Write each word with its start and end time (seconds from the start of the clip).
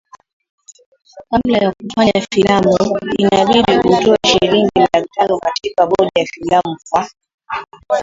kabla 1.29 1.57
ya 1.57 1.71
kufanya 1.71 2.21
filamu 2.33 2.77
inabidi 3.17 3.77
utoe 3.87 4.17
shilingi 4.27 4.79
laki 4.93 5.09
tano 5.15 5.39
katika 5.39 5.85
bodi 5.87 6.11
ya 6.15 6.25
filamu 6.25 6.77
kwa 6.89 7.09